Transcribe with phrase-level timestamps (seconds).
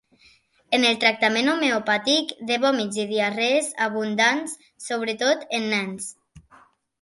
[0.75, 6.11] En el tractament homeopàtic de vòmits i diarrees abundants, sobretot en nens.